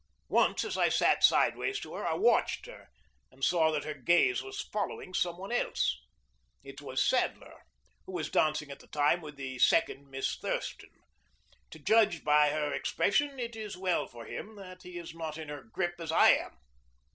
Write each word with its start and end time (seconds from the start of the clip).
Once, 0.29 0.63
as 0.65 0.79
I 0.79 0.89
sat 0.89 1.23
sideways 1.23 1.79
to 1.81 1.93
her, 1.93 2.07
I 2.07 2.15
watched 2.15 2.65
her, 2.65 2.87
and 3.29 3.43
saw 3.43 3.69
that 3.71 3.83
her 3.83 3.93
gaze 3.93 4.41
was 4.41 4.59
following 4.73 5.13
some 5.13 5.37
one 5.37 5.51
else. 5.51 5.95
It 6.63 6.81
was 6.81 7.05
Sadler, 7.07 7.61
who 8.07 8.13
was 8.13 8.31
dancing 8.31 8.71
at 8.71 8.79
the 8.79 8.87
time 8.87 9.21
with 9.21 9.35
the 9.35 9.59
second 9.59 10.09
Miss 10.09 10.35
Thurston. 10.37 10.89
To 11.69 11.77
judge 11.77 12.23
by 12.23 12.49
her 12.49 12.73
expression, 12.73 13.39
it 13.39 13.55
is 13.55 13.77
well 13.77 14.07
for 14.07 14.25
him 14.25 14.55
that 14.55 14.81
he 14.81 14.97
is 14.97 15.13
not 15.13 15.37
in 15.37 15.49
her 15.49 15.61
grip 15.61 15.93
as 15.99 16.11
I 16.11 16.29
am. 16.31 16.57